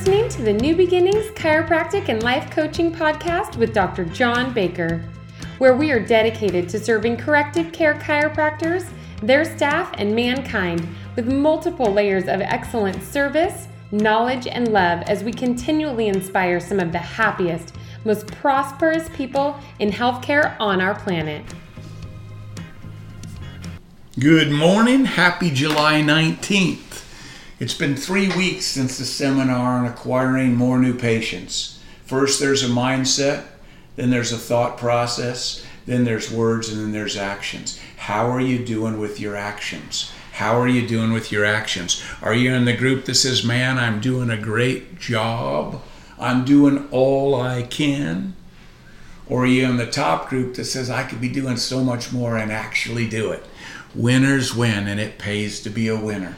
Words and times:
listening 0.00 0.30
to 0.30 0.40
the 0.40 0.52
New 0.54 0.74
Beginnings 0.74 1.26
Chiropractic 1.32 2.08
and 2.08 2.22
Life 2.22 2.50
Coaching 2.50 2.90
Podcast 2.90 3.56
with 3.56 3.74
Dr. 3.74 4.06
John 4.06 4.54
Baker, 4.54 5.04
where 5.58 5.76
we 5.76 5.90
are 5.92 6.00
dedicated 6.00 6.70
to 6.70 6.80
serving 6.80 7.18
corrective 7.18 7.70
care 7.70 7.92
chiropractors, 7.96 8.88
their 9.22 9.44
staff, 9.44 9.92
and 9.98 10.16
mankind 10.16 10.88
with 11.16 11.30
multiple 11.30 11.92
layers 11.92 12.28
of 12.28 12.40
excellent 12.40 13.02
service, 13.02 13.68
knowledge, 13.92 14.46
and 14.46 14.68
love 14.68 15.02
as 15.02 15.22
we 15.22 15.34
continually 15.34 16.08
inspire 16.08 16.60
some 16.60 16.80
of 16.80 16.92
the 16.92 16.98
happiest, 16.98 17.74
most 18.06 18.26
prosperous 18.28 19.06
people 19.10 19.60
in 19.80 19.90
healthcare 19.90 20.56
on 20.58 20.80
our 20.80 20.94
planet. 20.94 21.44
Good 24.18 24.50
morning. 24.50 25.04
Happy 25.04 25.50
July 25.50 26.00
19th. 26.00 26.89
It's 27.60 27.74
been 27.74 27.94
three 27.94 28.34
weeks 28.34 28.64
since 28.64 28.96
the 28.96 29.04
seminar 29.04 29.76
on 29.76 29.84
acquiring 29.84 30.54
more 30.54 30.78
new 30.78 30.94
patients. 30.94 31.78
First, 32.06 32.40
there's 32.40 32.62
a 32.62 32.68
mindset, 32.68 33.44
then 33.96 34.08
there's 34.08 34.32
a 34.32 34.38
thought 34.38 34.78
process, 34.78 35.62
then 35.84 36.04
there's 36.04 36.32
words, 36.32 36.70
and 36.70 36.80
then 36.80 36.92
there's 36.92 37.18
actions. 37.18 37.78
How 37.98 38.30
are 38.30 38.40
you 38.40 38.64
doing 38.64 38.98
with 38.98 39.20
your 39.20 39.36
actions? 39.36 40.10
How 40.32 40.58
are 40.58 40.68
you 40.68 40.88
doing 40.88 41.12
with 41.12 41.30
your 41.30 41.44
actions? 41.44 42.02
Are 42.22 42.32
you 42.32 42.54
in 42.54 42.64
the 42.64 42.74
group 42.74 43.04
that 43.04 43.16
says, 43.16 43.44
Man, 43.44 43.76
I'm 43.76 44.00
doing 44.00 44.30
a 44.30 44.38
great 44.38 44.98
job? 44.98 45.82
I'm 46.18 46.46
doing 46.46 46.88
all 46.90 47.38
I 47.38 47.64
can? 47.64 48.36
Or 49.26 49.42
are 49.42 49.46
you 49.46 49.66
in 49.66 49.76
the 49.76 49.86
top 49.86 50.30
group 50.30 50.54
that 50.54 50.64
says, 50.64 50.88
I 50.88 51.02
could 51.02 51.20
be 51.20 51.28
doing 51.28 51.58
so 51.58 51.84
much 51.84 52.10
more 52.10 52.38
and 52.38 52.50
actually 52.50 53.06
do 53.06 53.32
it? 53.32 53.44
Winners 53.94 54.54
win, 54.54 54.88
and 54.88 54.98
it 54.98 55.18
pays 55.18 55.60
to 55.60 55.68
be 55.68 55.88
a 55.88 56.00
winner. 56.00 56.36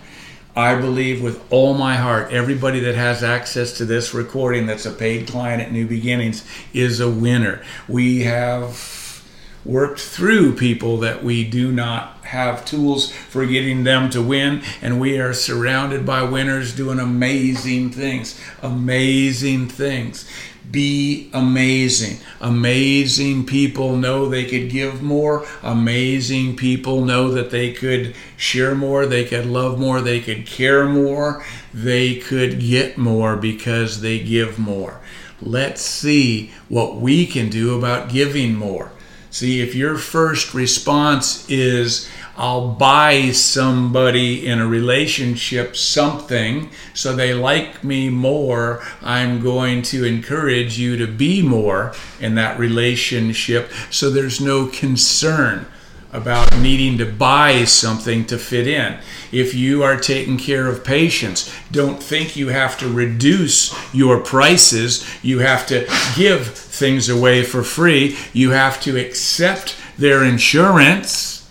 I 0.55 0.75
believe 0.75 1.23
with 1.23 1.43
all 1.51 1.73
my 1.73 1.97
heart, 1.97 2.31
everybody 2.31 2.81
that 2.81 2.95
has 2.95 3.23
access 3.23 3.79
to 3.79 3.87
this 3.87 4.13
recording 4.13 4.67
that's 4.67 4.85
a 4.85 4.93
paid 4.93 5.27
client 5.27 5.63
at 5.63 5.73
New 5.73 5.87
Beginnings 5.87 6.45
is 6.75 7.01
a 7.01 7.11
winner. 7.11 7.63
We 7.89 8.25
have 8.25 9.25
worked 9.65 10.01
through 10.01 10.57
people 10.57 10.99
that 10.99 11.25
we 11.25 11.45
do 11.45 11.73
not 11.73 12.19
have 12.25 12.67
tools 12.67 13.11
for 13.11 13.47
getting 13.47 13.85
them 13.85 14.11
to 14.11 14.21
win, 14.21 14.63
and 14.83 15.01
we 15.01 15.19
are 15.19 15.33
surrounded 15.33 16.05
by 16.05 16.23
winners 16.23 16.77
doing 16.77 16.99
amazing 16.99 17.91
things. 17.91 18.39
Amazing 18.61 19.69
things 19.69 20.29
be 20.73 21.31
amazing. 21.33 22.19
Amazing 22.41 23.47
people 23.47 23.97
know 23.97 24.29
they 24.29 24.45
could 24.47 24.71
give 24.71 25.03
more. 25.03 25.47
Amazing 25.63 26.57
people 26.57 27.05
know 27.05 27.31
that 27.31 27.51
they 27.51 27.73
could 27.73 28.17
share 28.37 28.75
more, 28.75 29.07
they 29.07 29.25
could 29.25 29.47
love 29.47 29.79
more, 29.79 30.01
they 30.01 30.21
could 30.21 30.47
care 30.47 30.87
more, 30.87 31.45
they 31.73 32.17
could 32.17 32.59
get 32.59 32.99
more 32.99 33.37
because 33.37 34.01
they 34.01 34.19
give 34.19 34.59
more. 34.59 35.01
Let's 35.41 35.83
see 35.83 36.51
what 36.69 36.97
we 36.97 37.27
can 37.27 37.51
do 37.51 37.77
about 37.77 38.11
giving 38.11 38.55
more. 38.55 38.93
See, 39.31 39.61
if 39.61 39.75
your 39.75 39.97
first 39.97 40.53
response 40.53 41.49
is, 41.51 42.09
I'll 42.43 42.73
buy 42.73 43.31
somebody 43.31 44.45
in 44.49 44.59
a 44.59 44.67
relationship 44.67 45.77
something 45.77 46.71
so 46.93 47.15
they 47.15 47.35
like 47.35 47.85
me 47.85 48.11
more. 48.11 48.83
I'm 49.01 49.41
going 49.41 49.83
to 49.83 50.05
encourage 50.05 50.77
you 50.77 50.97
to 50.97 51.07
be 51.07 51.41
more 51.41 51.95
in 52.19 52.35
that 52.35 52.59
relationship 52.59 53.71
so 53.93 54.11
there's 54.11 54.41
no 54.41 54.67
concern 54.67 55.67
about 56.13 56.59
needing 56.59 56.99
to 56.99 57.07
buy 57.07 57.65
something 57.65 58.25
to 58.27 58.39
fit 58.39 58.67
in. 58.67 58.99
If 59.31 59.55
you 59.55 59.85
are 59.85 59.97
taking 59.97 60.37
care 60.37 60.67
of 60.67 60.83
patients, 60.83 61.55
don't 61.71 62.03
think 62.03 62.35
you 62.35 62.49
have 62.49 62.77
to 62.79 62.93
reduce 62.93 63.73
your 63.95 64.19
prices. 64.19 65.09
You 65.23 65.39
have 65.39 65.65
to 65.69 65.87
give 66.17 66.49
things 66.49 67.09
away 67.09 67.45
for 67.45 67.63
free. 67.63 68.19
You 68.33 68.51
have 68.51 68.81
to 68.81 68.99
accept 68.99 69.77
their 69.97 70.25
insurance 70.25 71.42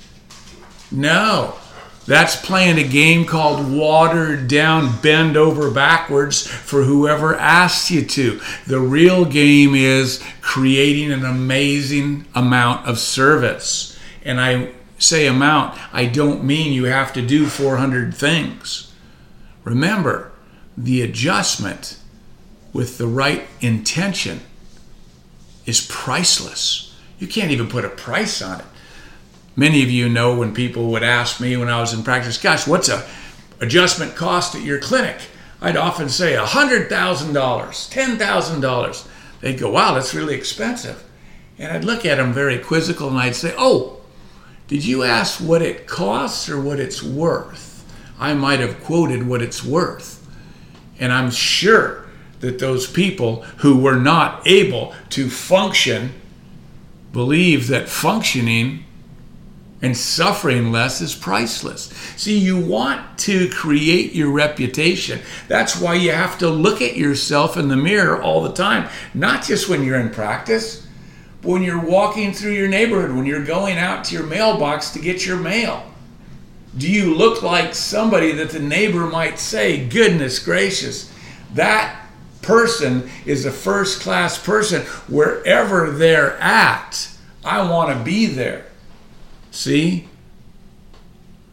no. 0.91 1.55
That's 2.07 2.35
playing 2.35 2.79
a 2.79 2.87
game 2.87 3.25
called 3.25 3.71
watered 3.71 4.47
down, 4.47 4.99
bend 5.01 5.37
over 5.37 5.69
backwards 5.69 6.45
for 6.45 6.83
whoever 6.83 7.35
asks 7.35 7.91
you 7.91 8.03
to. 8.03 8.41
The 8.65 8.79
real 8.79 9.23
game 9.23 9.75
is 9.75 10.23
creating 10.41 11.11
an 11.11 11.23
amazing 11.23 12.25
amount 12.33 12.87
of 12.87 12.97
service. 12.97 13.99
And 14.23 14.41
I 14.41 14.71
say 14.97 15.27
amount, 15.27 15.79
I 15.93 16.05
don't 16.07 16.43
mean 16.43 16.73
you 16.73 16.85
have 16.85 17.13
to 17.13 17.21
do 17.21 17.45
400 17.45 18.15
things. 18.15 18.91
Remember, 19.63 20.31
the 20.75 21.01
adjustment 21.03 21.99
with 22.73 22.97
the 22.97 23.07
right 23.07 23.47
intention 23.59 24.41
is 25.65 25.85
priceless. 25.87 26.95
You 27.19 27.27
can't 27.27 27.51
even 27.51 27.67
put 27.67 27.85
a 27.85 27.89
price 27.89 28.41
on 28.41 28.61
it. 28.61 28.65
Many 29.55 29.83
of 29.83 29.89
you 29.89 30.07
know 30.07 30.35
when 30.35 30.53
people 30.53 30.91
would 30.91 31.03
ask 31.03 31.41
me 31.41 31.57
when 31.57 31.69
I 31.69 31.81
was 31.81 31.93
in 31.93 32.03
practice, 32.03 32.37
gosh, 32.37 32.65
what's 32.65 32.89
a 32.89 33.05
adjustment 33.59 34.15
cost 34.15 34.55
at 34.55 34.61
your 34.61 34.79
clinic? 34.79 35.17
I'd 35.61 35.77
often 35.77 36.09
say 36.09 36.33
$100,000, 36.33 36.89
$10,000. 36.89 39.07
They'd 39.41 39.59
go, 39.59 39.71
wow, 39.71 39.93
that's 39.93 40.13
really 40.13 40.35
expensive. 40.35 41.03
And 41.59 41.71
I'd 41.71 41.85
look 41.85 42.05
at 42.05 42.17
them 42.17 42.33
very 42.33 42.57
quizzical 42.57 43.09
and 43.09 43.17
I'd 43.17 43.35
say, 43.35 43.53
oh, 43.57 43.97
did 44.67 44.85
you 44.85 45.03
ask 45.03 45.39
what 45.39 45.61
it 45.61 45.85
costs 45.85 46.49
or 46.49 46.59
what 46.59 46.79
it's 46.79 47.03
worth? 47.03 47.85
I 48.17 48.33
might 48.33 48.59
have 48.59 48.83
quoted 48.83 49.27
what 49.27 49.41
it's 49.41 49.63
worth. 49.63 50.27
And 50.99 51.11
I'm 51.11 51.29
sure 51.29 52.05
that 52.39 52.59
those 52.59 52.87
people 52.87 53.43
who 53.57 53.77
were 53.77 53.95
not 53.95 54.47
able 54.47 54.95
to 55.09 55.29
function 55.29 56.13
believe 57.11 57.67
that 57.67 57.89
functioning 57.89 58.85
and 59.81 59.97
suffering 59.97 60.71
less 60.71 61.01
is 61.01 61.15
priceless. 61.15 61.85
See, 62.15 62.37
you 62.37 62.59
want 62.59 63.17
to 63.19 63.49
create 63.49 64.13
your 64.13 64.29
reputation. 64.29 65.19
That's 65.47 65.79
why 65.79 65.95
you 65.95 66.11
have 66.11 66.37
to 66.39 66.49
look 66.49 66.81
at 66.81 66.95
yourself 66.95 67.57
in 67.57 67.67
the 67.67 67.77
mirror 67.77 68.21
all 68.21 68.43
the 68.43 68.53
time, 68.53 68.89
not 69.13 69.43
just 69.43 69.69
when 69.69 69.83
you're 69.83 69.99
in 69.99 70.11
practice, 70.11 70.87
but 71.41 71.49
when 71.49 71.63
you're 71.63 71.83
walking 71.83 72.31
through 72.33 72.53
your 72.53 72.67
neighborhood, 72.67 73.15
when 73.15 73.25
you're 73.25 73.43
going 73.43 73.77
out 73.77 74.03
to 74.05 74.15
your 74.15 74.25
mailbox 74.25 74.91
to 74.91 74.99
get 74.99 75.25
your 75.25 75.37
mail. 75.37 75.83
Do 76.77 76.89
you 76.89 77.15
look 77.15 77.41
like 77.41 77.73
somebody 77.73 78.31
that 78.33 78.51
the 78.51 78.59
neighbor 78.59 79.07
might 79.07 79.39
say, 79.39 79.85
goodness 79.87 80.39
gracious, 80.39 81.11
that 81.53 82.07
person 82.41 83.09
is 83.25 83.45
a 83.45 83.51
first 83.51 84.01
class 84.01 84.41
person 84.41 84.83
wherever 85.07 85.91
they're 85.91 86.37
at? 86.37 87.09
I 87.43 87.69
want 87.69 87.97
to 87.97 88.03
be 88.03 88.27
there. 88.27 88.65
See? 89.51 90.07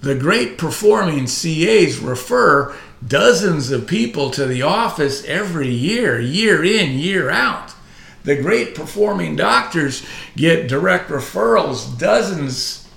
The 0.01 0.15
great 0.15 0.57
performing 0.57 1.27
CAs 1.27 1.99
refer 1.99 2.75
dozens 3.07 3.71
of 3.71 3.87
people 3.87 4.31
to 4.31 4.47
the 4.47 4.63
office 4.63 5.25
every 5.25 5.69
year, 5.69 6.21
year 6.21 6.65
in, 6.65 6.99
year 6.99 7.29
out. 7.29 7.75
The 8.25 8.37
great 8.37 8.75
performing 8.75 9.37
doctors 9.37 10.07
get 10.37 10.69
direct 10.69 11.11
referrals, 11.11 11.99
dozens 11.99 12.89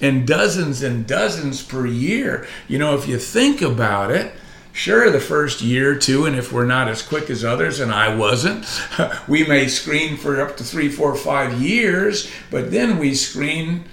and 0.00 0.26
dozens 0.26 0.82
and 0.82 1.06
dozens 1.06 1.62
per 1.62 1.86
year. 1.86 2.46
You 2.68 2.78
know, 2.78 2.94
if 2.94 3.06
you 3.06 3.18
think 3.18 3.62
about 3.62 4.10
it, 4.10 4.32
Sure, 4.76 5.08
the 5.08 5.20
first 5.20 5.62
year 5.62 5.92
or 5.92 5.94
two, 5.94 6.26
and 6.26 6.34
if 6.34 6.52
we're 6.52 6.64
not 6.64 6.88
as 6.88 7.00
quick 7.00 7.30
as 7.30 7.44
others, 7.44 7.78
and 7.78 7.92
I 7.92 8.12
wasn't, 8.16 8.66
we 9.28 9.46
may 9.46 9.68
screen 9.68 10.16
for 10.16 10.40
up 10.40 10.56
to 10.56 10.64
three, 10.64 10.88
four, 10.88 11.14
five 11.14 11.62
years, 11.62 12.28
but 12.50 12.72
then 12.72 12.98
we 12.98 13.14
screen 13.14 13.84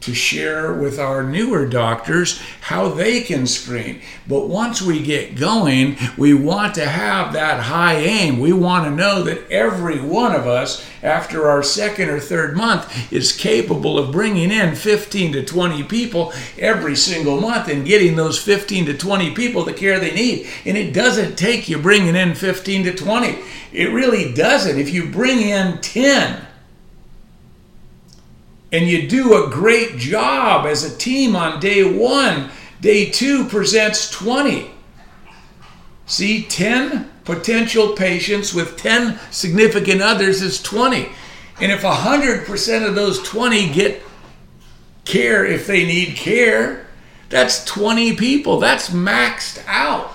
to 0.00 0.14
share 0.14 0.72
with 0.72 0.98
our 0.98 1.24
newer 1.24 1.66
doctors 1.66 2.40
how 2.60 2.88
they 2.88 3.20
can 3.20 3.46
screen. 3.46 4.00
But 4.28 4.48
once 4.48 4.80
we 4.80 5.02
get 5.02 5.36
going, 5.36 5.96
we 6.16 6.34
want 6.34 6.74
to 6.76 6.86
have 6.86 7.32
that 7.32 7.64
high 7.64 7.96
aim. 7.96 8.38
We 8.38 8.52
want 8.52 8.84
to 8.84 8.90
know 8.90 9.22
that 9.24 9.50
every 9.50 10.00
one 10.00 10.34
of 10.34 10.46
us, 10.46 10.86
after 11.02 11.48
our 11.48 11.62
second 11.62 12.10
or 12.10 12.20
third 12.20 12.56
month, 12.56 13.12
is 13.12 13.36
capable 13.36 13.98
of 13.98 14.12
bringing 14.12 14.52
in 14.52 14.76
15 14.76 15.32
to 15.32 15.44
20 15.44 15.82
people 15.84 16.32
every 16.58 16.94
single 16.94 17.40
month 17.40 17.68
and 17.68 17.86
getting 17.86 18.14
those 18.14 18.42
15 18.42 18.86
to 18.86 18.96
20 18.96 19.34
people 19.34 19.64
the 19.64 19.72
care 19.72 19.98
they 19.98 20.14
need. 20.14 20.48
And 20.64 20.76
it 20.76 20.94
doesn't 20.94 21.36
take 21.36 21.68
you 21.68 21.78
bringing 21.78 22.14
in 22.14 22.34
15 22.34 22.84
to 22.84 22.94
20. 22.94 23.38
It 23.72 23.92
really 23.92 24.32
doesn't. 24.32 24.78
If 24.78 24.90
you 24.90 25.10
bring 25.10 25.40
in 25.40 25.80
10, 25.80 26.47
and 28.72 28.86
you 28.86 29.08
do 29.08 29.44
a 29.44 29.50
great 29.50 29.96
job 29.96 30.66
as 30.66 30.84
a 30.84 30.96
team 30.96 31.34
on 31.34 31.60
day 31.60 31.82
one. 31.82 32.50
Day 32.80 33.10
two 33.10 33.44
presents 33.46 34.10
20. 34.10 34.70
See, 36.06 36.44
10 36.44 37.10
potential 37.24 37.94
patients 37.94 38.54
with 38.54 38.76
10 38.76 39.18
significant 39.30 40.00
others 40.00 40.42
is 40.42 40.62
20. 40.62 41.08
And 41.60 41.72
if 41.72 41.82
100% 41.82 42.88
of 42.88 42.94
those 42.94 43.22
20 43.22 43.72
get 43.72 44.02
care 45.04 45.44
if 45.44 45.66
they 45.66 45.84
need 45.84 46.16
care, 46.16 46.86
that's 47.28 47.64
20 47.64 48.16
people. 48.16 48.58
That's 48.60 48.90
maxed 48.90 49.62
out. 49.66 50.12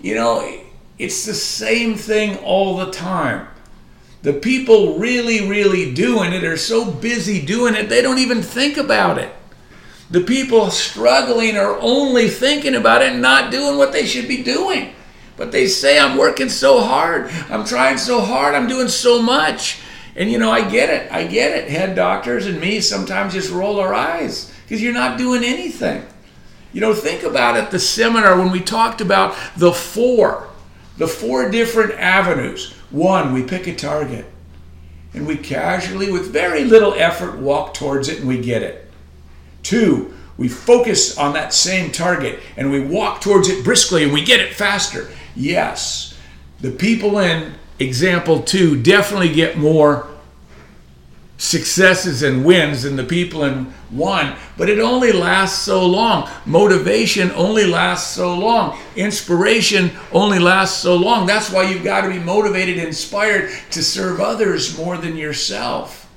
You 0.00 0.14
know, 0.14 0.58
It's 0.98 1.26
the 1.26 1.34
same 1.34 1.96
thing 1.96 2.36
all 2.38 2.76
the 2.76 2.90
time. 2.90 3.48
The 4.22 4.32
people 4.32 4.98
really, 4.98 5.48
really 5.48 5.92
doing 5.92 6.32
it 6.32 6.44
are 6.44 6.56
so 6.56 6.88
busy 6.90 7.44
doing 7.44 7.74
it, 7.74 7.88
they 7.88 8.02
don't 8.02 8.18
even 8.18 8.40
think 8.40 8.76
about 8.76 9.18
it. 9.18 9.34
The 10.10 10.20
people 10.20 10.70
struggling 10.70 11.56
are 11.56 11.78
only 11.80 12.28
thinking 12.28 12.74
about 12.74 13.02
it 13.02 13.12
and 13.12 13.22
not 13.22 13.50
doing 13.50 13.78
what 13.78 13.92
they 13.92 14.06
should 14.06 14.28
be 14.28 14.42
doing. 14.42 14.94
But 15.36 15.50
they 15.50 15.66
say, 15.66 15.98
I'm 15.98 16.18
working 16.18 16.50
so 16.50 16.80
hard. 16.80 17.30
I'm 17.48 17.64
trying 17.64 17.98
so 17.98 18.20
hard. 18.20 18.54
I'm 18.54 18.68
doing 18.68 18.88
so 18.88 19.20
much. 19.20 19.80
And 20.14 20.30
you 20.30 20.38
know, 20.38 20.50
I 20.50 20.68
get 20.68 20.90
it. 20.90 21.10
I 21.10 21.26
get 21.26 21.56
it. 21.56 21.70
Head 21.70 21.96
doctors 21.96 22.46
and 22.46 22.60
me 22.60 22.80
sometimes 22.80 23.32
just 23.32 23.50
roll 23.50 23.80
our 23.80 23.94
eyes 23.94 24.52
because 24.64 24.82
you're 24.82 24.92
not 24.92 25.18
doing 25.18 25.42
anything. 25.42 26.06
You 26.72 26.80
know, 26.80 26.94
think 26.94 27.22
about 27.22 27.56
it 27.56 27.70
the 27.70 27.78
seminar 27.78 28.38
when 28.38 28.50
we 28.50 28.60
talked 28.60 29.00
about 29.00 29.34
the 29.56 29.72
four, 29.72 30.48
the 30.98 31.08
four 31.08 31.50
different 31.50 31.92
avenues. 31.92 32.74
One, 32.92 33.32
we 33.32 33.42
pick 33.42 33.66
a 33.66 33.74
target 33.74 34.26
and 35.14 35.26
we 35.26 35.36
casually, 35.36 36.10
with 36.10 36.30
very 36.30 36.64
little 36.64 36.94
effort, 36.94 37.38
walk 37.38 37.74
towards 37.74 38.08
it 38.08 38.20
and 38.20 38.28
we 38.28 38.40
get 38.40 38.62
it. 38.62 38.90
Two, 39.62 40.14
we 40.36 40.48
focus 40.48 41.18
on 41.18 41.34
that 41.34 41.52
same 41.52 41.90
target 41.90 42.40
and 42.56 42.70
we 42.70 42.80
walk 42.80 43.20
towards 43.20 43.48
it 43.48 43.64
briskly 43.64 44.04
and 44.04 44.12
we 44.12 44.24
get 44.24 44.40
it 44.40 44.54
faster. 44.54 45.08
Yes, 45.34 46.18
the 46.60 46.70
people 46.70 47.18
in 47.18 47.54
example 47.78 48.42
two 48.42 48.80
definitely 48.80 49.32
get 49.32 49.58
more 49.58 50.08
successes 51.42 52.22
and 52.22 52.44
wins 52.44 52.84
and 52.84 52.96
the 52.96 53.02
people 53.02 53.42
in 53.42 53.64
one, 53.90 54.36
but 54.56 54.70
it 54.70 54.78
only 54.78 55.10
lasts 55.10 55.60
so 55.60 55.84
long. 55.84 56.30
Motivation 56.46 57.32
only 57.32 57.66
lasts 57.66 58.14
so 58.14 58.32
long. 58.32 58.78
Inspiration 58.94 59.90
only 60.12 60.38
lasts 60.38 60.80
so 60.80 60.94
long. 60.94 61.26
That's 61.26 61.50
why 61.50 61.64
you've 61.64 61.82
got 61.82 62.02
to 62.02 62.10
be 62.10 62.20
motivated, 62.20 62.78
inspired 62.78 63.50
to 63.72 63.82
serve 63.82 64.20
others 64.20 64.78
more 64.78 64.96
than 64.96 65.16
yourself. 65.16 66.08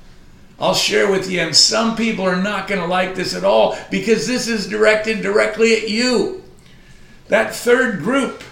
I'll 0.60 0.74
share 0.74 1.10
with 1.10 1.28
you, 1.28 1.40
and 1.40 1.56
some 1.56 1.96
people 1.96 2.24
are 2.24 2.40
not 2.40 2.68
going 2.68 2.80
to 2.80 2.86
like 2.86 3.16
this 3.16 3.34
at 3.34 3.44
all 3.44 3.76
because 3.90 4.28
this 4.28 4.46
is 4.46 4.68
directed 4.68 5.22
directly 5.22 5.74
at 5.74 5.90
you. 5.90 6.44
That 7.26 7.52
third 7.52 7.98
group 7.98 8.44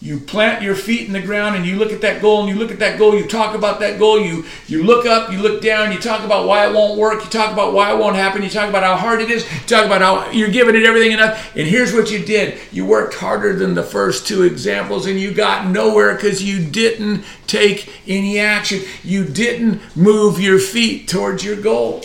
you 0.00 0.18
plant 0.18 0.62
your 0.62 0.74
feet 0.74 1.06
in 1.06 1.12
the 1.12 1.20
ground 1.20 1.56
and 1.56 1.66
you 1.66 1.76
look 1.76 1.92
at 1.92 2.00
that 2.00 2.22
goal 2.22 2.40
and 2.40 2.48
you 2.48 2.54
look 2.54 2.70
at 2.70 2.78
that 2.78 2.98
goal 2.98 3.14
you 3.14 3.26
talk 3.26 3.54
about 3.54 3.80
that 3.80 3.98
goal 3.98 4.20
you 4.20 4.44
you 4.66 4.82
look 4.84 5.06
up 5.06 5.32
you 5.32 5.38
look 5.38 5.60
down 5.60 5.92
you 5.92 5.98
talk 5.98 6.24
about 6.24 6.46
why 6.46 6.68
it 6.68 6.72
won't 6.72 6.98
work 6.98 7.22
you 7.24 7.30
talk 7.30 7.52
about 7.52 7.72
why 7.72 7.92
it 7.92 7.98
won't 7.98 8.16
happen 8.16 8.42
you 8.42 8.48
talk 8.48 8.68
about 8.68 8.82
how 8.82 8.96
hard 8.96 9.20
it 9.20 9.30
is 9.30 9.42
you 9.52 9.66
talk 9.66 9.84
about 9.84 10.00
how 10.00 10.30
you're 10.30 10.50
giving 10.50 10.76
it 10.76 10.84
everything 10.84 11.12
enough 11.12 11.48
and 11.56 11.66
here's 11.66 11.92
what 11.92 12.10
you 12.10 12.24
did. 12.24 12.58
You 12.72 12.86
worked 12.86 13.14
harder 13.14 13.54
than 13.54 13.74
the 13.74 13.82
first 13.82 14.26
two 14.26 14.42
examples 14.42 15.06
and 15.06 15.18
you 15.18 15.32
got 15.32 15.66
nowhere 15.66 16.14
because 16.14 16.42
you 16.42 16.64
didn't 16.64 17.24
take 17.46 17.92
any 18.06 18.38
action. 18.38 18.82
You 19.02 19.24
didn't 19.24 19.80
move 19.96 20.40
your 20.40 20.58
feet 20.58 21.08
towards 21.08 21.44
your 21.44 21.56
goal 21.56 22.02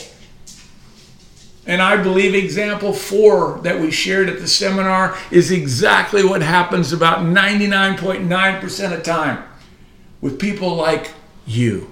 and 1.65 1.81
I 1.81 2.01
believe 2.01 2.36
example 2.36 2.92
four 2.92 3.60
that 3.63 3.80
we 3.80 3.89
shared 3.89 4.27
at 4.30 4.39
the 4.39 4.48
seminar 4.48 5.18
is 5.31 5.50
exactly 5.50 6.24
what 6.24 6.42
happens 6.42 6.92
about 6.92 7.19
99.9% 7.19 8.94
of 8.94 9.04
time 9.04 9.44
with 10.19 10.39
people 10.39 10.75
like 10.75 11.12
you. 11.45 11.92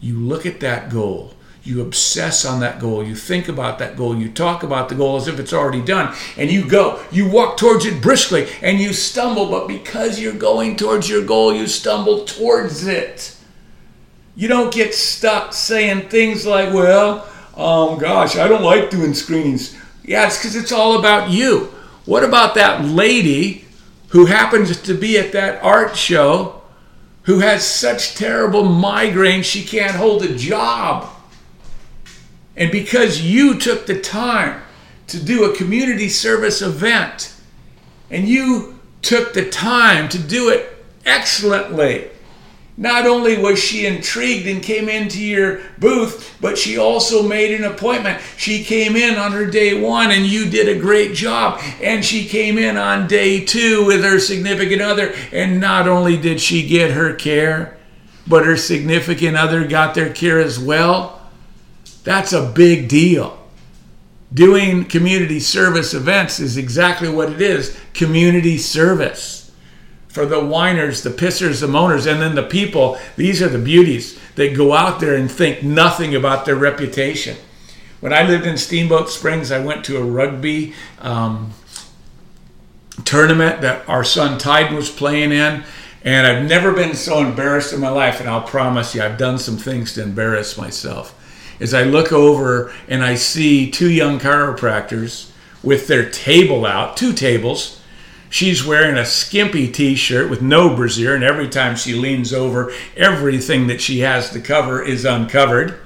You 0.00 0.18
look 0.18 0.46
at 0.46 0.60
that 0.60 0.88
goal, 0.88 1.34
you 1.62 1.82
obsess 1.82 2.46
on 2.46 2.60
that 2.60 2.78
goal, 2.80 3.04
you 3.04 3.14
think 3.14 3.48
about 3.48 3.78
that 3.80 3.96
goal, 3.98 4.16
you 4.16 4.30
talk 4.30 4.62
about 4.62 4.88
the 4.88 4.94
goal 4.94 5.16
as 5.16 5.28
if 5.28 5.38
it's 5.38 5.52
already 5.52 5.82
done, 5.82 6.14
and 6.38 6.50
you 6.50 6.66
go, 6.66 7.04
you 7.12 7.28
walk 7.28 7.58
towards 7.58 7.84
it 7.84 8.00
briskly, 8.00 8.48
and 8.62 8.78
you 8.78 8.94
stumble, 8.94 9.50
but 9.50 9.68
because 9.68 10.18
you're 10.18 10.32
going 10.32 10.76
towards 10.76 11.10
your 11.10 11.22
goal, 11.22 11.54
you 11.54 11.66
stumble 11.66 12.24
towards 12.24 12.86
it. 12.86 13.36
You 14.34 14.48
don't 14.48 14.72
get 14.72 14.94
stuck 14.94 15.52
saying 15.52 16.08
things 16.08 16.46
like, 16.46 16.72
well, 16.72 17.28
um, 17.60 17.98
gosh, 17.98 18.36
I 18.36 18.48
don't 18.48 18.62
like 18.62 18.90
doing 18.90 19.14
screenings. 19.14 19.76
Yeah, 20.02 20.26
it's 20.26 20.38
because 20.38 20.56
it's 20.56 20.72
all 20.72 20.98
about 20.98 21.30
you. 21.30 21.72
What 22.06 22.24
about 22.24 22.54
that 22.54 22.84
lady 22.84 23.64
who 24.08 24.26
happens 24.26 24.80
to 24.82 24.94
be 24.94 25.18
at 25.18 25.32
that 25.32 25.62
art 25.62 25.96
show 25.96 26.62
who 27.24 27.40
has 27.40 27.64
such 27.64 28.14
terrible 28.14 28.64
migraine 28.64 29.42
she 29.42 29.62
can't 29.62 29.94
hold 29.94 30.22
a 30.22 30.34
job? 30.34 31.08
And 32.56 32.70
because 32.70 33.22
you 33.22 33.58
took 33.58 33.86
the 33.86 34.00
time 34.00 34.62
to 35.08 35.22
do 35.22 35.44
a 35.44 35.56
community 35.56 36.08
service 36.08 36.62
event 36.62 37.34
and 38.10 38.28
you 38.28 38.80
took 39.02 39.34
the 39.34 39.48
time 39.48 40.08
to 40.08 40.18
do 40.18 40.48
it 40.48 40.84
excellently, 41.06 42.10
not 42.80 43.06
only 43.06 43.36
was 43.36 43.62
she 43.62 43.84
intrigued 43.84 44.46
and 44.46 44.62
came 44.62 44.88
into 44.88 45.22
your 45.22 45.60
booth, 45.76 46.34
but 46.40 46.56
she 46.56 46.78
also 46.78 47.22
made 47.22 47.52
an 47.52 47.64
appointment. 47.64 48.22
She 48.38 48.64
came 48.64 48.96
in 48.96 49.18
on 49.18 49.32
her 49.32 49.44
day 49.44 49.78
one 49.78 50.10
and 50.10 50.24
you 50.24 50.48
did 50.48 50.66
a 50.66 50.80
great 50.80 51.12
job. 51.12 51.60
And 51.82 52.02
she 52.02 52.26
came 52.26 52.56
in 52.56 52.78
on 52.78 53.06
day 53.06 53.44
two 53.44 53.84
with 53.84 54.02
her 54.02 54.18
significant 54.18 54.80
other. 54.80 55.12
And 55.30 55.60
not 55.60 55.86
only 55.88 56.16
did 56.16 56.40
she 56.40 56.66
get 56.66 56.92
her 56.92 57.12
care, 57.12 57.76
but 58.26 58.46
her 58.46 58.56
significant 58.56 59.36
other 59.36 59.66
got 59.66 59.94
their 59.94 60.10
care 60.10 60.40
as 60.40 60.58
well. 60.58 61.20
That's 62.02 62.32
a 62.32 62.50
big 62.50 62.88
deal. 62.88 63.36
Doing 64.32 64.86
community 64.86 65.40
service 65.40 65.92
events 65.92 66.40
is 66.40 66.56
exactly 66.56 67.10
what 67.10 67.30
it 67.30 67.42
is 67.42 67.78
community 67.92 68.56
service 68.56 69.39
for 70.10 70.26
the 70.26 70.44
whiners, 70.44 71.02
the 71.02 71.10
pissers, 71.10 71.60
the 71.60 71.68
moaners, 71.68 72.10
and 72.10 72.20
then 72.20 72.34
the 72.34 72.42
people. 72.42 72.98
These 73.16 73.40
are 73.40 73.48
the 73.48 73.58
beauties 73.58 74.18
that 74.34 74.56
go 74.56 74.74
out 74.74 74.98
there 74.98 75.14
and 75.14 75.30
think 75.30 75.62
nothing 75.62 76.16
about 76.16 76.44
their 76.44 76.56
reputation. 76.56 77.36
When 78.00 78.12
I 78.12 78.22
lived 78.24 78.44
in 78.44 78.58
Steamboat 78.58 79.08
Springs, 79.08 79.52
I 79.52 79.64
went 79.64 79.84
to 79.84 79.98
a 79.98 80.02
rugby 80.02 80.74
um, 80.98 81.52
tournament 83.04 83.60
that 83.60 83.88
our 83.88 84.02
son 84.02 84.38
Tyden 84.38 84.74
was 84.74 84.90
playing 84.90 85.30
in. 85.30 85.62
And 86.02 86.26
I've 86.26 86.48
never 86.48 86.72
been 86.72 86.94
so 86.94 87.20
embarrassed 87.20 87.72
in 87.72 87.80
my 87.80 87.90
life. 87.90 88.20
And 88.20 88.28
I'll 88.28 88.42
promise 88.42 88.94
you, 88.94 89.02
I've 89.02 89.18
done 89.18 89.38
some 89.38 89.58
things 89.58 89.94
to 89.94 90.02
embarrass 90.02 90.58
myself. 90.58 91.16
As 91.60 91.74
I 91.74 91.84
look 91.84 92.10
over 92.10 92.72
and 92.88 93.04
I 93.04 93.14
see 93.14 93.70
two 93.70 93.90
young 93.90 94.18
chiropractors 94.18 95.30
with 95.62 95.86
their 95.86 96.08
table 96.10 96.64
out, 96.64 96.96
two 96.96 97.12
tables, 97.12 97.79
She's 98.32 98.64
wearing 98.64 98.96
a 98.96 99.04
skimpy 99.04 99.66
t 99.66 99.96
shirt 99.96 100.30
with 100.30 100.40
no 100.40 100.74
brassiere, 100.74 101.16
and 101.16 101.24
every 101.24 101.48
time 101.48 101.74
she 101.74 101.94
leans 101.94 102.32
over, 102.32 102.72
everything 102.96 103.66
that 103.66 103.80
she 103.80 104.00
has 104.00 104.30
to 104.30 104.40
cover 104.40 104.80
is 104.80 105.04
uncovered. 105.04 105.80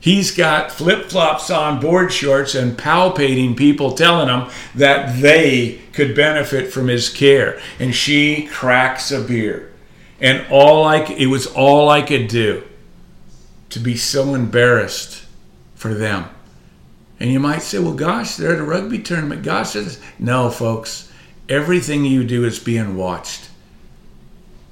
He's 0.00 0.34
got 0.34 0.72
flip 0.72 1.10
flops 1.10 1.50
on, 1.50 1.78
board 1.78 2.12
shorts, 2.12 2.54
and 2.54 2.78
palpating 2.78 3.56
people 3.56 3.92
telling 3.92 4.28
him 4.28 4.48
that 4.74 5.20
they 5.20 5.82
could 5.92 6.16
benefit 6.16 6.72
from 6.72 6.88
his 6.88 7.10
care. 7.10 7.60
And 7.78 7.94
she 7.94 8.46
cracks 8.46 9.12
a 9.12 9.20
beer. 9.20 9.70
And 10.18 10.46
all 10.50 10.84
I, 10.84 11.02
it 11.02 11.26
was 11.26 11.46
all 11.46 11.90
I 11.90 12.00
could 12.00 12.28
do 12.28 12.64
to 13.68 13.78
be 13.78 13.96
so 13.96 14.34
embarrassed 14.34 15.26
for 15.74 15.92
them. 15.92 16.24
And 17.20 17.30
you 17.30 17.40
might 17.40 17.62
say, 17.62 17.80
well, 17.80 17.94
gosh, 17.94 18.36
they're 18.36 18.54
at 18.54 18.60
a 18.60 18.64
rugby 18.64 19.00
tournament. 19.00 19.42
Gosh, 19.42 19.76
no, 20.18 20.48
folks 20.50 21.05
Everything 21.48 22.04
you 22.04 22.24
do 22.24 22.44
is 22.44 22.58
being 22.58 22.96
watched. 22.96 23.48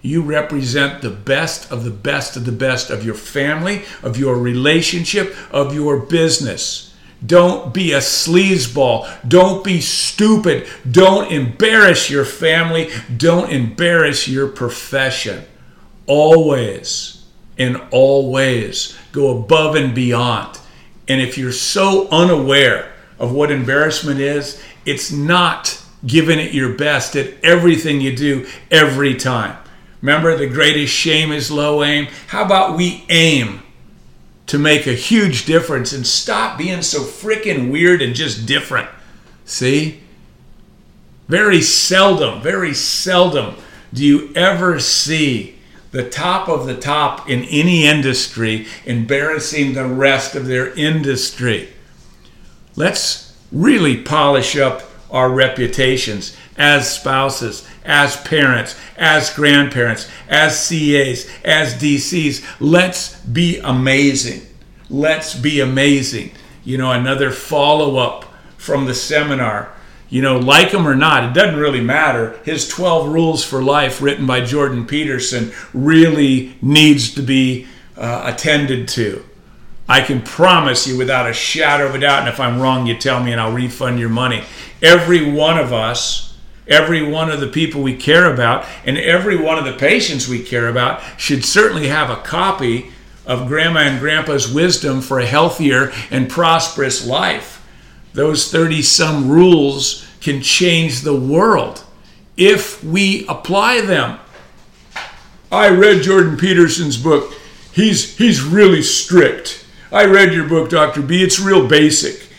You 0.02 0.22
represent 0.22 1.00
the 1.00 1.10
best 1.10 1.70
of 1.72 1.84
the 1.84 1.90
best 1.90 2.36
of 2.36 2.44
the 2.44 2.52
best 2.52 2.90
of 2.90 3.04
your 3.04 3.14
family, 3.14 3.84
of 4.02 4.18
your 4.18 4.36
relationship, 4.36 5.34
of 5.50 5.74
your 5.74 5.98
business. 5.98 6.94
Don't 7.24 7.72
be 7.72 7.92
a 7.92 7.98
sleazeball. 7.98 9.08
Don't 9.26 9.64
be 9.64 9.80
stupid. 9.80 10.66
Don't 10.90 11.32
embarrass 11.32 12.10
your 12.10 12.24
family. 12.24 12.90
Don't 13.16 13.50
embarrass 13.50 14.28
your 14.28 14.48
profession. 14.48 15.44
Always, 16.06 17.24
in 17.56 17.76
all 17.90 18.30
ways, 18.30 18.94
go 19.12 19.38
above 19.38 19.74
and 19.74 19.94
beyond. 19.94 20.58
And 21.08 21.20
if 21.20 21.38
you're 21.38 21.52
so 21.52 22.08
unaware 22.10 22.92
of 23.18 23.32
what 23.32 23.50
embarrassment 23.50 24.20
is, 24.20 24.62
it's 24.84 25.10
not 25.10 25.80
giving 26.06 26.38
it 26.38 26.52
your 26.52 26.74
best 26.74 27.16
at 27.16 27.32
everything 27.42 28.00
you 28.00 28.14
do 28.14 28.46
every 28.70 29.14
time. 29.14 29.56
Remember, 30.00 30.36
the 30.36 30.46
greatest 30.46 30.92
shame 30.92 31.32
is 31.32 31.50
low 31.50 31.82
aim. 31.82 32.08
How 32.28 32.44
about 32.44 32.76
we 32.76 33.04
aim 33.08 33.62
to 34.46 34.58
make 34.58 34.86
a 34.86 34.92
huge 34.92 35.46
difference 35.46 35.92
and 35.92 36.06
stop 36.06 36.58
being 36.58 36.82
so 36.82 37.00
freaking 37.00 37.70
weird 37.70 38.02
and 38.02 38.14
just 38.14 38.46
different? 38.46 38.88
See? 39.46 40.00
Very 41.26 41.62
seldom, 41.62 42.42
very 42.42 42.74
seldom 42.74 43.56
do 43.94 44.04
you 44.04 44.32
ever 44.34 44.78
see 44.78 45.54
the 45.94 46.08
top 46.10 46.48
of 46.48 46.66
the 46.66 46.76
top 46.76 47.30
in 47.30 47.44
any 47.44 47.86
industry 47.86 48.66
embarrassing 48.84 49.72
the 49.72 49.86
rest 49.86 50.34
of 50.34 50.46
their 50.46 50.74
industry. 50.74 51.68
Let's 52.74 53.32
really 53.52 54.02
polish 54.02 54.56
up 54.56 54.82
our 55.14 55.30
reputations. 55.30 56.36
as 56.56 56.92
spouses, 56.92 57.66
as 57.84 58.16
parents, 58.18 58.76
as 58.96 59.32
grandparents, 59.34 60.08
as 60.28 60.68
CAs, 60.68 61.28
as 61.44 61.74
DCs. 61.74 62.44
Let's 62.60 63.18
be 63.20 63.58
amazing. 63.58 64.42
Let's 64.88 65.34
be 65.34 65.58
amazing. 65.58 66.30
You 66.64 66.78
know, 66.78 66.92
another 66.92 67.32
follow 67.32 67.96
up 67.96 68.24
from 68.56 68.86
the 68.86 68.94
seminar. 68.94 69.72
You 70.08 70.22
know, 70.22 70.38
like 70.38 70.68
him 70.68 70.86
or 70.86 70.94
not, 70.94 71.24
it 71.24 71.34
doesn't 71.34 71.58
really 71.58 71.80
matter. 71.80 72.38
His 72.44 72.68
12 72.68 73.08
Rules 73.08 73.44
for 73.44 73.62
Life, 73.62 74.00
written 74.00 74.26
by 74.26 74.42
Jordan 74.42 74.86
Peterson, 74.86 75.52
really 75.72 76.56
needs 76.62 77.14
to 77.14 77.22
be 77.22 77.66
uh, 77.96 78.22
attended 78.32 78.86
to. 78.88 79.24
I 79.88 80.00
can 80.00 80.22
promise 80.22 80.86
you 80.86 80.96
without 80.96 81.28
a 81.28 81.34
shadow 81.34 81.86
of 81.86 81.94
a 81.94 81.98
doubt, 81.98 82.20
and 82.20 82.28
if 82.28 82.40
I'm 82.40 82.58
wrong, 82.58 82.86
you 82.86 82.96
tell 82.96 83.22
me 83.22 83.32
and 83.32 83.40
I'll 83.40 83.52
refund 83.52 83.98
your 83.98 84.08
money. 84.08 84.42
Every 84.84 85.30
one 85.30 85.58
of 85.58 85.72
us, 85.72 86.36
every 86.68 87.02
one 87.02 87.30
of 87.30 87.40
the 87.40 87.48
people 87.48 87.82
we 87.82 87.96
care 87.96 88.32
about, 88.32 88.66
and 88.84 88.98
every 88.98 89.36
one 89.36 89.58
of 89.58 89.64
the 89.64 89.72
patients 89.72 90.28
we 90.28 90.42
care 90.42 90.68
about 90.68 91.02
should 91.18 91.44
certainly 91.44 91.88
have 91.88 92.10
a 92.10 92.22
copy 92.22 92.90
of 93.26 93.48
Grandma 93.48 93.80
and 93.80 93.98
Grandpa's 93.98 94.52
wisdom 94.52 95.00
for 95.00 95.18
a 95.18 95.26
healthier 95.26 95.90
and 96.10 96.28
prosperous 96.28 97.06
life. 97.06 97.66
Those 98.12 98.52
30 98.52 98.82
some 98.82 99.28
rules 99.30 100.06
can 100.20 100.42
change 100.42 101.00
the 101.00 101.18
world 101.18 101.82
if 102.36 102.84
we 102.84 103.26
apply 103.26 103.80
them. 103.80 104.20
I 105.50 105.70
read 105.70 106.02
Jordan 106.02 106.36
Peterson's 106.36 106.96
book. 106.96 107.32
He's, 107.72 108.16
he's 108.18 108.42
really 108.42 108.82
strict 108.82 109.64
I 109.94 110.06
read 110.06 110.34
your 110.34 110.48
book, 110.48 110.70
Dr. 110.70 111.02
B. 111.02 111.22
It's 111.22 111.38
real 111.40 111.66
basic. 111.66 112.20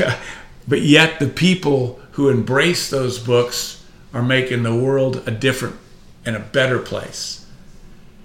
Yeah. 0.00 0.18
But 0.66 0.82
yet, 0.82 1.20
the 1.20 1.28
people 1.28 2.00
who 2.12 2.28
embrace 2.28 2.88
those 2.88 3.18
books 3.18 3.84
are 4.12 4.22
making 4.22 4.62
the 4.62 4.74
world 4.74 5.22
a 5.26 5.30
different 5.30 5.76
and 6.24 6.36
a 6.36 6.40
better 6.40 6.78
place. 6.78 7.46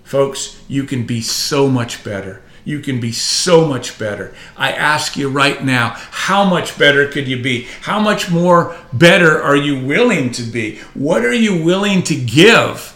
Folks, 0.04 0.62
you 0.68 0.84
can 0.84 1.06
be 1.06 1.22
so 1.22 1.68
much 1.68 2.04
better. 2.04 2.42
You 2.66 2.80
can 2.80 3.00
be 3.00 3.12
so 3.12 3.66
much 3.66 3.98
better. 3.98 4.34
I 4.56 4.72
ask 4.72 5.18
you 5.18 5.30
right 5.30 5.64
now, 5.64 5.96
how 6.12 6.46
much 6.46 6.78
better 6.78 7.08
could 7.08 7.28
you 7.28 7.42
be? 7.42 7.68
How 7.82 8.00
much 8.00 8.30
more 8.30 8.76
better 8.94 9.42
are 9.42 9.56
you 9.56 9.84
willing 9.86 10.32
to 10.34 10.44
be? 10.44 10.80
What 10.94 11.26
are 11.26 11.34
you 11.34 11.64
willing 11.64 12.04
to 12.04 12.16
give 12.16 12.96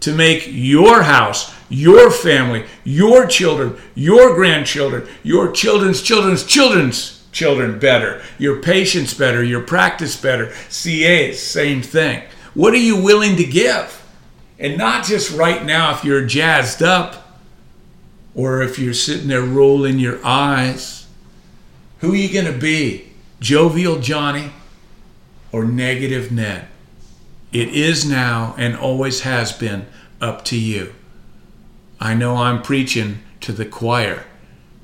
to 0.00 0.14
make 0.14 0.46
your 0.50 1.02
house, 1.02 1.54
your 1.70 2.10
family, 2.10 2.66
your 2.84 3.26
children, 3.26 3.76
your 3.94 4.34
grandchildren, 4.34 5.08
your 5.22 5.50
children's 5.52 6.02
children's 6.02 6.44
children's 6.44 7.13
children 7.34 7.78
better, 7.78 8.22
your 8.38 8.62
patients 8.62 9.12
better, 9.12 9.42
your 9.42 9.60
practice 9.60 10.16
better, 10.16 10.54
CAs, 10.70 11.38
same 11.42 11.82
thing. 11.82 12.22
What 12.54 12.72
are 12.72 12.78
you 12.78 12.96
willing 12.96 13.36
to 13.36 13.44
give? 13.44 14.00
And 14.58 14.78
not 14.78 15.04
just 15.04 15.36
right 15.36 15.62
now 15.64 15.92
if 15.94 16.04
you're 16.04 16.24
jazzed 16.24 16.82
up 16.82 17.40
or 18.34 18.62
if 18.62 18.78
you're 18.78 18.94
sitting 18.94 19.28
there 19.28 19.42
rolling 19.42 19.98
your 19.98 20.24
eyes. 20.24 21.06
Who 21.98 22.12
are 22.12 22.16
you 22.16 22.32
going 22.32 22.52
to 22.52 22.58
be? 22.58 23.10
Jovial 23.40 23.98
Johnny 23.98 24.52
or 25.52 25.64
negative 25.64 26.32
Ned? 26.32 26.68
It 27.52 27.68
is 27.68 28.08
now 28.08 28.54
and 28.56 28.76
always 28.76 29.20
has 29.20 29.52
been 29.52 29.86
up 30.20 30.44
to 30.46 30.58
you. 30.58 30.94
I 32.00 32.14
know 32.14 32.36
I'm 32.36 32.62
preaching 32.62 33.20
to 33.40 33.52
the 33.52 33.64
choir, 33.64 34.24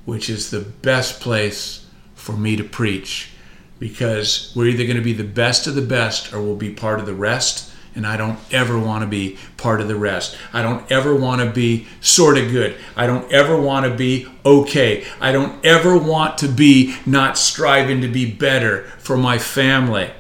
which 0.05 0.31
is 0.31 0.51
the 0.51 0.61
best 0.61 1.21
place 1.21 1.80
for 2.21 2.33
me 2.33 2.57
to 2.57 2.65
preach 2.65 3.31
because 3.79 4.53
we're 4.55 4.69
either 4.69 4.85
going 4.85 4.97
to 4.97 5.03
be 5.03 5.13
the 5.13 5.25
best 5.25 5.67
of 5.67 5.75
the 5.75 5.83
best 5.83 6.33
or 6.33 6.43
we'll 6.43 6.57
be 6.57 6.73
part 6.73 7.01
of 7.01 7.07
the 7.07 7.15
rest. 7.15 7.73
And 7.95 8.07
I 8.07 8.17
don't 8.17 8.39
ever 8.53 8.79
want 8.79 9.03
to 9.03 9.09
be 9.09 9.37
part 9.57 9.81
of 9.81 9.89
the 9.89 9.97
rest. 9.97 10.37
I 10.53 10.63
don't 10.63 10.91
ever 10.93 11.15
want 11.17 11.43
to 11.43 11.51
be 11.51 11.89
sort 12.01 12.39
of 12.39 12.53
good. 12.53 12.77
I 12.95 13.07
don't 13.07 13.31
ever 13.33 13.61
want 13.61 13.85
to 13.87 13.95
be 13.95 14.29
okay. 14.45 15.05
I 15.21 15.33
don't 15.33 15.65
ever 15.65 15.99
want 15.99 16.39
to 16.39 16.49
be 16.49 16.95
not 17.05 17.37
striving 17.37 18.01
to 18.03 18.09
be 18.09 18.31
better 18.31 18.85
for 18.99 19.17
my 19.17 19.39
family, 19.39 20.13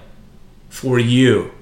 for 0.68 0.98
you, 0.98 1.52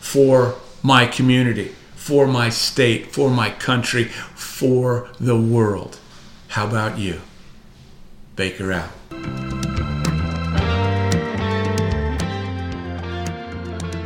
for 0.00 0.56
my 0.82 1.06
community 1.06 1.72
for 2.04 2.26
my 2.26 2.50
state, 2.50 3.14
for 3.14 3.30
my 3.30 3.48
country, 3.48 4.04
for 4.04 5.08
the 5.18 5.40
world. 5.40 5.98
How 6.48 6.66
about 6.66 6.98
you? 6.98 7.22
Baker 8.36 8.72
out. 8.74 9.53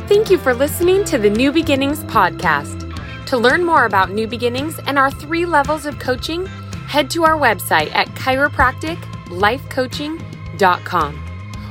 Thank 0.09 0.29
you 0.31 0.39
for 0.39 0.55
listening 0.55 1.05
to 1.05 1.19
the 1.19 1.29
New 1.29 1.51
Beginnings 1.51 2.03
podcast. 2.05 2.95
To 3.27 3.37
learn 3.37 3.63
more 3.63 3.85
about 3.85 4.09
New 4.09 4.25
Beginnings 4.25 4.79
and 4.87 4.97
our 4.97 5.11
three 5.11 5.45
levels 5.45 5.85
of 5.85 5.99
coaching, 5.99 6.47
head 6.87 7.11
to 7.11 7.25
our 7.25 7.37
website 7.37 7.93
at 7.93 8.07
chiropracticlifecoaching.com. 8.15 11.13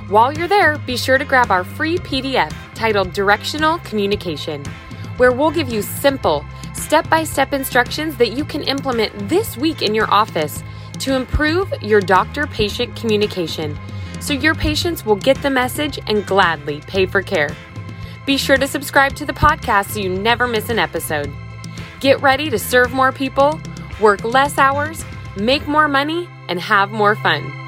While 0.09 0.33
you're 0.33 0.47
there, 0.47 0.79
be 0.79 0.97
sure 0.97 1.19
to 1.19 1.25
grab 1.25 1.51
our 1.51 1.65
free 1.65 1.99
PDF 1.99 2.55
titled 2.77 3.13
Directional 3.13 3.81
Communication 3.81 4.65
where 5.17 5.33
we'll 5.33 5.51
give 5.51 5.69
you 5.69 5.83
simple, 5.83 6.45
step 6.75 7.11
by 7.11 7.25
step 7.25 7.53
instructions 7.53 8.17
that 8.19 8.35
you 8.35 8.45
can 8.45 8.63
implement 8.63 9.29
this 9.29 9.57
week 9.57 9.83
in 9.83 9.97
your 9.97 10.09
office 10.13 10.63
to 11.01 11.17
improve 11.17 11.73
your 11.83 12.01
doctor 12.01 12.47
patient 12.47 12.95
communication 12.95 13.77
so 14.21 14.33
your 14.33 14.55
patients 14.55 15.05
will 15.05 15.17
get 15.17 15.43
the 15.43 15.51
message 15.51 15.99
and 16.07 16.25
gladly 16.25 16.81
pay 16.83 17.05
for 17.05 17.21
care. 17.21 17.57
Be 18.29 18.37
sure 18.37 18.59
to 18.59 18.69
subscribe 18.69 19.17
to 19.17 19.25
the 19.25 19.33
podcast 19.33 19.93
so 19.93 20.01
you 20.01 20.11
never 20.11 20.47
miss 20.47 20.69
an 20.69 20.79
episode. 20.79 21.33
Get 21.99 22.21
ready 22.21 22.51
to 22.51 22.59
serve 22.59 22.93
more 22.93 23.11
people, 23.11 23.59
work 24.03 24.23
less 24.23 24.59
hours, 24.59 25.03
make 25.39 25.67
more 25.67 25.89
money, 25.89 26.29
and 26.51 26.61
have 26.61 26.91
more 26.91 27.17
fun. 27.17 27.68